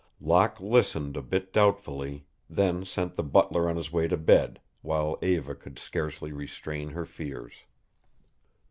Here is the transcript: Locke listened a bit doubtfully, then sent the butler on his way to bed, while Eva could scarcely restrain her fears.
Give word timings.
Locke 0.19 0.59
listened 0.59 1.15
a 1.15 1.21
bit 1.21 1.53
doubtfully, 1.53 2.25
then 2.49 2.83
sent 2.85 3.15
the 3.15 3.21
butler 3.23 3.69
on 3.69 3.75
his 3.75 3.91
way 3.91 4.07
to 4.07 4.17
bed, 4.17 4.59
while 4.81 5.19
Eva 5.21 5.53
could 5.53 5.77
scarcely 5.77 6.31
restrain 6.31 6.89
her 6.89 7.05
fears. 7.05 7.53